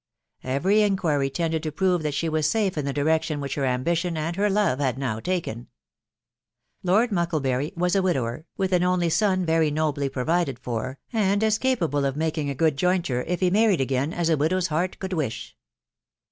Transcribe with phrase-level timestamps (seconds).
[0.43, 4.17] Every inquiry tended to prow that she was safe in the direction which her ambition
[4.17, 5.67] and her love had now taken.
[6.81, 11.59] Lord Mucklebury was a widower, via an only son very nobly provided for, and as
[11.59, 15.13] capable of makng a good jointure, if he married again, as a widow's heart audi
[15.15, 15.55] wish.